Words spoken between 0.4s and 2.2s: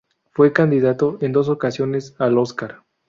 candidato en dos ocasiones